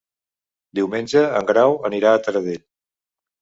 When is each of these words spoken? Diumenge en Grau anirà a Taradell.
Diumenge 0.79 1.21
en 1.41 1.45
Grau 1.51 1.77
anirà 1.91 2.15
a 2.15 2.23
Taradell. 2.29 2.65